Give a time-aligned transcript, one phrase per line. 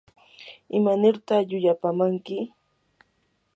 [0.77, 2.37] ¿imanirta llullapamanki?